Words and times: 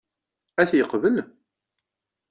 Ad 0.61 0.67
t-yeqbel? 0.69 1.15